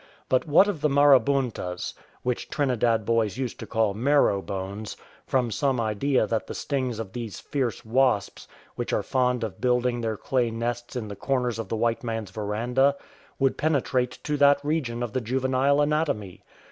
But 0.29 0.47
what 0.47 0.67
of 0.67 0.81
the 0.81 0.89
marabuntas— 0.89 1.93
w^hich 2.25 2.49
Trinidad 2.49 3.05
boys 3.05 3.37
used 3.37 3.59
to 3.59 3.67
call" 3.67 3.93
marrow 3.93 4.41
bones," 4.41 4.97
from 5.27 5.51
some 5.51 5.79
idea 5.79 6.25
that 6.25 6.47
the 6.47 6.55
stings 6.55 6.97
of 6.97 7.13
these 7.13 7.39
fierce 7.39 7.85
wasps, 7.85 8.47
which 8.75 8.93
are 8.93 9.03
fond 9.03 9.43
of 9.43 9.61
building 9.61 10.01
their 10.01 10.17
clay 10.17 10.49
nests 10.49 10.95
in 10.95 11.07
the 11.07 11.15
corners 11.15 11.59
of 11.59 11.69
the 11.69 11.77
white 11.77 12.03
man"'s 12.03 12.31
verandah, 12.31 12.95
would 13.37 13.59
penetrate 13.59 14.17
to 14.23 14.37
that 14.37 14.59
region 14.65 15.03
of 15.03 15.13
the 15.13 15.21
juvenile 15.21 15.79
anatomy 15.81 16.41